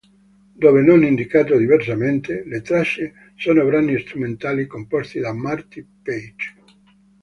[0.63, 6.55] Dove non indicato diversamente, le tracce sono brani strumentali composti da Marty Paich.